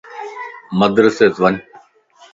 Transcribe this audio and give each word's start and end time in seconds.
مدرسيت 0.79 1.33
وڃ 1.43 1.55